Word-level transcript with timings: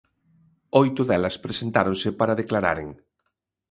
Oito 0.81 1.01
delas 1.09 1.41
presentáronse 1.45 2.09
para 2.19 2.37
declararen. 2.41 2.89